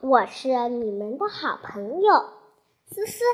[0.00, 2.12] 我是你们的好朋友
[2.86, 3.24] 思思。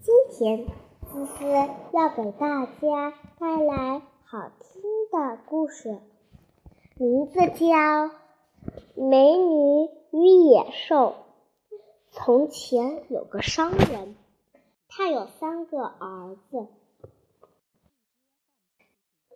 [0.00, 0.68] 今天
[1.02, 1.44] 思思
[1.92, 5.98] 要给大家带来好听的故事，
[6.94, 7.66] 名字叫
[8.94, 10.94] 《美女与野兽》。
[12.12, 14.14] 从前有个商人，
[14.86, 16.68] 他有三个儿子，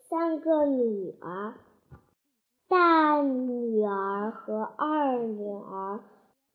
[0.09, 1.55] 三个女儿。
[2.73, 6.01] 大女儿和二女儿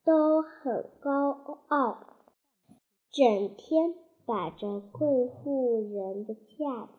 [0.03, 1.99] 都很高傲，
[3.11, 3.93] 整天
[4.25, 6.91] 摆着贵妇人的架子。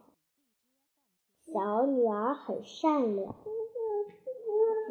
[1.52, 3.34] 小女儿很善良，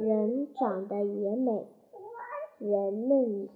[0.02, 1.66] 人长得也美，
[2.58, 3.48] 人们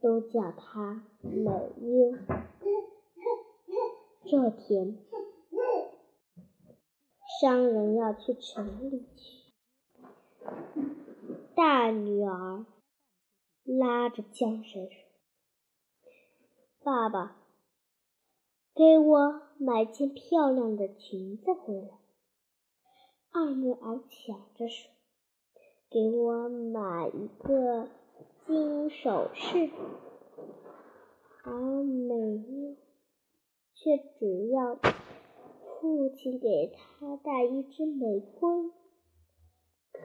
[0.00, 2.16] 都叫她美妞。
[4.24, 4.96] 这天，
[7.42, 9.43] 商人要去城里去。
[11.54, 12.66] 大女儿
[13.62, 14.98] 拉着缰绳说
[16.82, 17.36] ：“爸爸，
[18.74, 21.98] 给我买件漂亮的裙子回来。”
[23.32, 24.90] 二女儿抢着说
[25.90, 27.88] ：“给我买一个
[28.46, 29.70] 金首饰。”
[31.44, 31.52] 而
[31.84, 32.76] 美妞
[33.74, 38.70] 却只要父亲给她带一支玫瑰。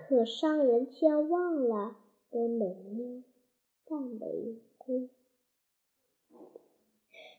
[0.08, 1.96] 可商人却忘了
[2.32, 3.24] 给美妞
[3.86, 5.10] 带玫瑰。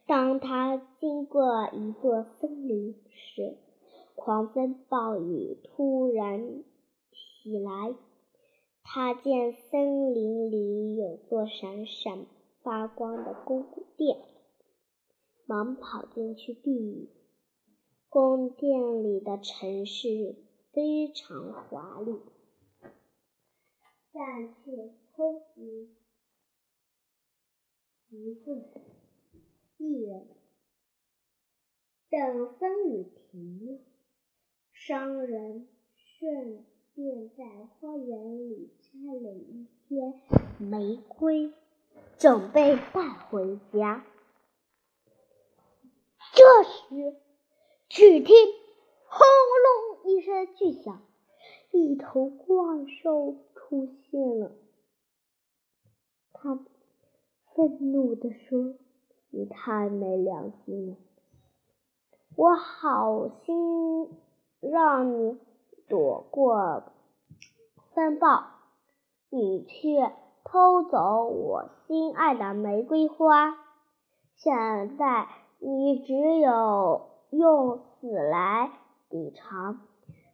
[0.06, 3.56] 当他经过一座森林时，
[4.14, 6.62] 狂风暴雨突然
[7.12, 7.94] 袭来。
[8.82, 12.26] 他见森林里有座闪闪
[12.62, 13.64] 发光的宫
[13.96, 14.18] 殿，
[15.46, 17.08] 忙跑进去避雨。
[18.08, 20.08] 宫殿里的陈设
[20.72, 22.18] 非常华丽。
[24.12, 25.86] 但却空无
[28.08, 28.56] 一个
[29.76, 30.26] 一人。
[32.10, 33.78] 等风雨停了，
[34.72, 37.44] 商人顺便在
[37.78, 40.12] 花园里摘了一些
[40.58, 41.52] 玫瑰，
[42.18, 44.04] 准备带回家。
[46.34, 47.16] 这时，
[47.88, 48.34] 只听
[49.06, 49.20] “轰
[49.64, 51.00] 隆”一声巨响，
[51.70, 52.56] 一头怪
[53.02, 53.36] 兽。
[53.70, 53.99] 出现
[54.40, 54.52] 了，
[56.32, 56.58] 他
[57.54, 58.74] 愤怒地说
[59.30, 60.96] ：“你太没良心了！
[62.36, 64.10] 我好心
[64.60, 65.38] 让你
[65.88, 66.84] 躲过
[67.94, 68.44] 风暴，
[69.28, 70.12] 你却
[70.44, 73.56] 偷走我心爱的玫瑰花。
[74.36, 75.28] 现在
[75.58, 78.72] 你只有用死来
[79.08, 79.86] 抵偿。”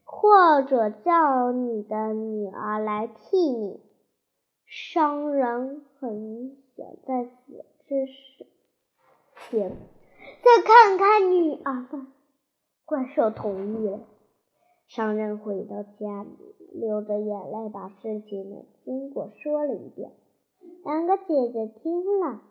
[0.09, 3.81] 或者叫你的女儿来替你。
[4.65, 8.07] 商人很想在死之
[9.37, 9.77] 前
[10.43, 12.07] 再看看女儿吧。
[12.85, 14.01] 怪兽同意了。
[14.87, 20.13] 商人回到家里，流着眼泪把事情的经过说了一遍。
[20.85, 22.43] 两个姐姐听了，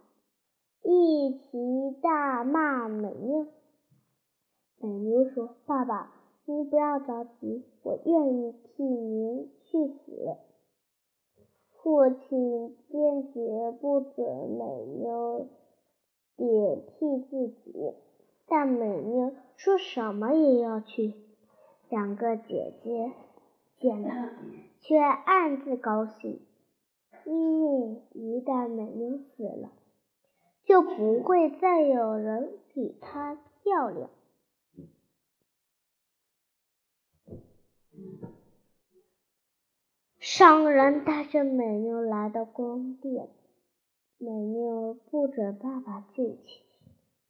[0.83, 3.47] 一起大骂美妞。
[4.77, 6.11] 美妞说：“爸爸。”
[6.47, 10.37] 您不要着急，我愿意替您去死。
[11.71, 15.47] 父亲坚决不准美妞
[16.37, 17.93] 顶替自己，
[18.47, 21.13] 但美妞说什么也要去。
[21.89, 23.11] 两个姐姐
[23.79, 24.29] 见了，
[24.81, 26.41] 却暗自高兴，
[27.25, 29.71] 因为一旦美妞死了，
[30.63, 34.09] 就不会再有人比她漂亮。
[40.25, 43.29] 商人带着美妞来到宫殿，
[44.17, 46.63] 美妞不准爸爸进去。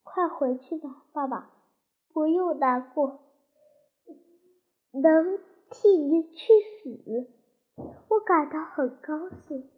[0.02, 1.52] 快回去吧，爸爸，
[2.14, 3.20] 不用难过，
[4.94, 5.38] 能
[5.70, 6.48] 替你去
[6.82, 7.28] 死，
[8.08, 9.70] 我感到很高兴。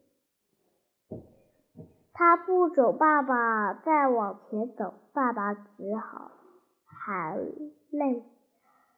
[2.14, 6.34] 他不准爸爸再往前走，爸爸只好
[6.86, 7.40] 含
[7.90, 8.24] 泪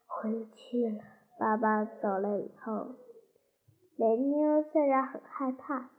[0.05, 1.03] 回去了。
[1.39, 2.95] 爸爸走了以后。
[3.99, 5.89] 美妞虽然很害怕，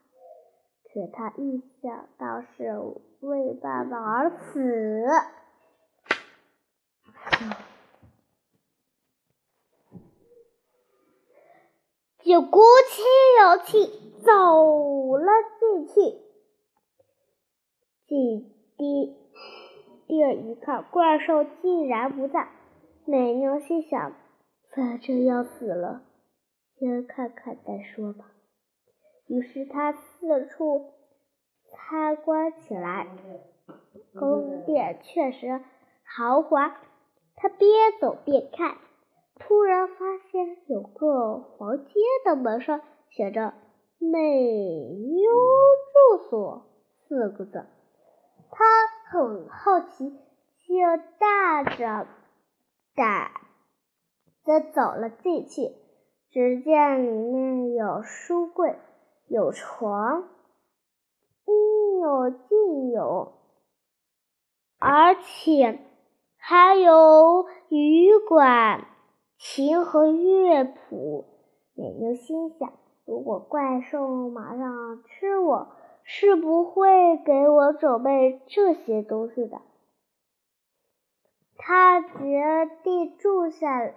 [0.85, 2.73] 可她一想到是
[3.20, 5.06] 为爸爸而死，
[12.20, 12.58] 就鼓
[12.88, 13.02] 起
[13.38, 15.31] 勇气走了
[15.61, 15.93] 进去。
[18.06, 19.14] 进第
[20.06, 22.49] 第二一看，怪兽竟然不在。
[23.05, 24.14] 美妞心想：
[24.70, 26.00] 反正要死了。
[26.81, 28.25] 先看看再说吧。
[29.27, 30.94] 于是他四处
[31.71, 33.06] 参观起来。
[34.19, 35.61] 宫殿确实
[36.03, 36.81] 豪华，
[37.37, 38.79] 他边走边看，
[39.38, 41.94] 突然发现有个房间
[42.25, 42.81] 的门上
[43.11, 43.53] 写着
[44.00, 45.31] “美妞
[45.93, 46.67] 住所”
[47.06, 47.67] 四个字。
[48.50, 48.65] 他
[49.11, 52.09] 很好奇，就大着
[52.94, 53.31] 胆
[54.44, 55.77] 子走了进去。
[56.31, 58.79] 只见里面有书柜，
[59.27, 60.29] 有床，
[61.47, 63.32] 应有尽有，
[64.79, 65.81] 而且
[66.37, 68.87] 还有羽管、
[69.38, 71.25] 琴和乐谱。
[71.75, 72.73] 美妞心想：
[73.05, 75.73] 如果怪兽马上吃我，
[76.05, 79.61] 是不会给我准备这些东西的。
[81.56, 83.93] 他决定住下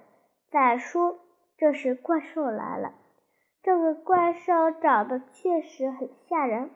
[0.50, 1.20] 再说。
[1.58, 2.94] 这时，怪兽来了。
[3.62, 6.70] 这个怪兽长得确实很吓人，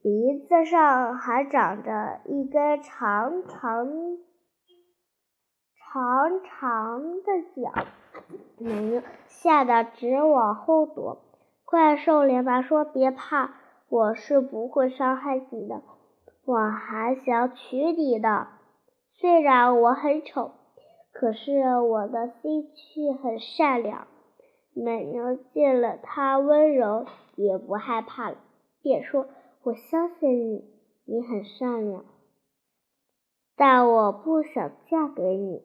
[0.00, 3.86] 鼻子上还长着一根长长、
[5.76, 7.86] 长长的角。
[8.58, 11.20] 美妞吓得直往后躲。
[11.64, 13.56] 怪兽连忙说：“别怕，
[13.88, 15.82] 我是不会伤害你的，
[16.46, 18.46] 我还想娶你的。
[19.12, 20.52] 虽然我很丑。”
[21.14, 24.08] 可是我的心却很善良。
[24.74, 27.06] 美妞见了他温柔，
[27.36, 28.36] 也不害怕了，
[28.82, 29.28] 便说
[29.62, 30.64] ：“我相信你，
[31.04, 32.04] 你很善良，
[33.56, 35.62] 但我不想嫁给你。”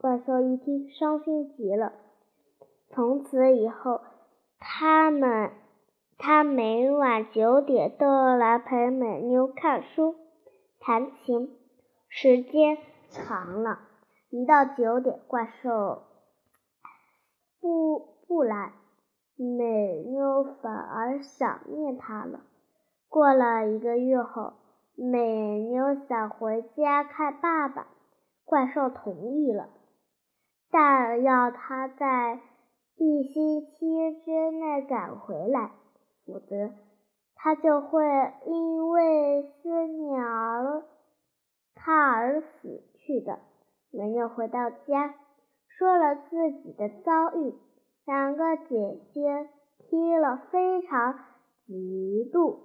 [0.00, 1.92] 怪兽一听，伤心极了。
[2.88, 4.00] 从此以后，
[4.58, 5.50] 他们
[6.16, 10.14] 他每晚九点都来陪美妞看书、
[10.80, 11.54] 弹琴，
[12.08, 12.78] 时间
[13.10, 13.80] 长了。
[14.36, 16.02] 一到九点，怪兽
[17.58, 18.74] 不不来，
[19.34, 22.40] 美妞反而想念他了。
[23.08, 24.52] 过了一个月后，
[24.94, 27.86] 美妞想回家看爸爸，
[28.44, 29.70] 怪兽同意了，
[30.70, 32.38] 但要他在
[32.96, 35.70] 一星期之内赶回来，
[36.26, 36.72] 否则
[37.34, 38.04] 他就会
[38.44, 40.82] 因为思念而
[41.74, 43.38] 他而死去的。
[43.96, 45.14] 美妞回到家，
[45.68, 47.54] 说了自己的遭遇。
[48.04, 49.48] 两个姐姐
[49.78, 51.14] 听了非常
[51.66, 52.58] 嫉妒，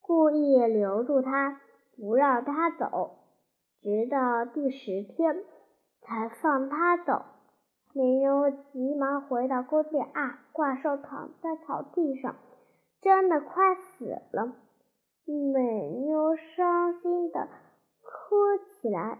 [0.00, 1.60] 故意留住她，
[1.98, 3.18] 不让她走，
[3.82, 5.44] 直到第十天
[6.00, 7.26] 才放她走。
[7.92, 12.36] 美妞急忙回到宫殿，啊，怪兽躺在草地上，
[13.02, 14.56] 真的快死了。
[15.26, 17.48] 美妞伤心的
[18.00, 19.18] 哭起来。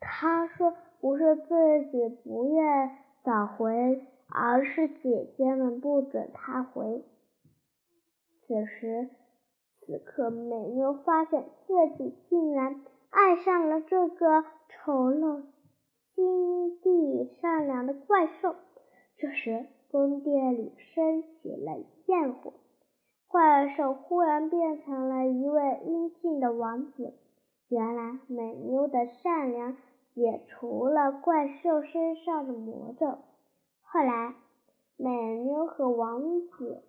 [0.00, 7.04] 他说：“不是自己不愿早回，而是姐姐们不准他回。”
[8.46, 9.10] 此时
[9.80, 12.80] 此刻，美妞发现自己竟然
[13.10, 15.42] 爱上了这个丑陋、
[16.14, 18.54] 心地善良的怪兽。
[19.16, 22.52] 这时，宫殿里升起了焰火，
[23.26, 27.14] 怪兽忽然变成了一位英俊的王子。
[27.68, 29.76] 原来，美妞的善良。
[30.14, 33.18] 解除了怪兽身上的魔咒。
[33.82, 34.34] 后来，
[34.96, 35.10] 美
[35.44, 36.82] 妞和王子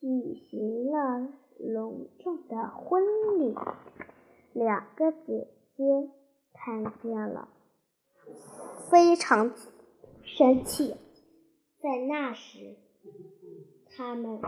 [0.00, 1.28] 举行了
[1.60, 3.04] 隆重的婚
[3.38, 3.54] 礼。
[4.52, 5.46] 两个姐
[5.76, 6.10] 姐
[6.54, 7.48] 看见了，
[8.90, 9.52] 非常
[10.24, 10.96] 生气。
[11.80, 12.74] 在那时，
[13.96, 14.40] 他们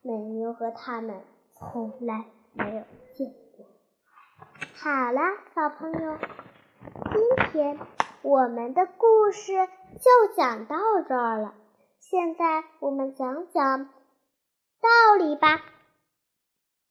[0.00, 1.20] 美妞和他们
[1.52, 2.24] 从来
[2.54, 3.39] 没有见。
[4.82, 5.20] 好了，
[5.54, 6.16] 小朋友。
[7.12, 7.78] 今天
[8.22, 11.52] 我们的故事就讲到这儿了。
[11.98, 15.60] 现在我们讲讲道理吧。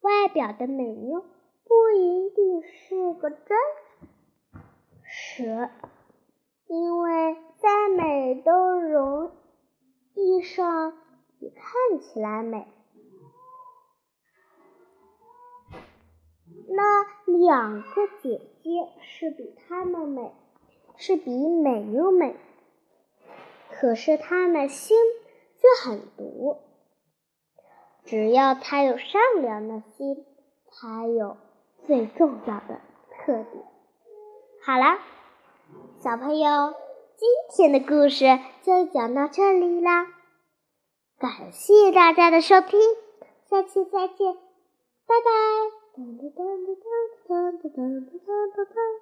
[0.01, 1.21] 外表的美妞
[1.65, 3.57] 不一定是个真
[5.03, 5.71] 蛇，
[6.67, 9.31] 因为再美都容
[10.13, 12.67] 易上看起来美。
[16.71, 20.31] 那两个姐姐是比她们美，
[20.97, 22.35] 是比美妞美，
[23.71, 24.97] 可是她们心
[25.57, 26.57] 却很毒。
[28.05, 30.25] 只要她有善良的心，
[30.71, 31.37] 才有
[31.85, 33.63] 最重要的特点。
[34.61, 34.99] 好了，
[35.99, 36.73] 小朋友，
[37.15, 40.07] 今天的故事就讲到这里啦，
[41.17, 42.79] 感谢大家的收听，
[43.49, 45.78] 下期再见，拜拜。
[45.99, 46.65] Dun, dun,
[47.75, 48.99] dun,